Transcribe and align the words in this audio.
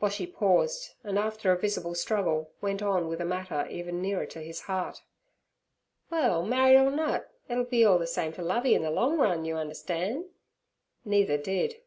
Boshy 0.00 0.28
paused, 0.32 0.94
and 1.02 1.18
after 1.18 1.50
a 1.50 1.58
visible 1.58 1.96
struggle 1.96 2.52
went 2.60 2.82
on 2.82 3.08
with 3.08 3.20
a 3.20 3.24
matter 3.24 3.66
even 3.68 4.00
nearer 4.00 4.26
his 4.32 4.60
heart. 4.60 5.02
'Well, 6.08 6.44
married 6.46 6.76
or 6.78 6.88
nut, 6.92 7.28
it'll 7.48 7.64
be 7.64 7.84
all 7.84 7.98
ther 7.98 8.06
same 8.06 8.32
t' 8.32 8.42
Lovey 8.42 8.76
in 8.76 8.82
ther 8.82 8.90
long 8.90 9.18
run, 9.18 9.44
you 9.44 9.56
understan'.' 9.56 10.28
Neither 11.04 11.36
did. 11.36 11.80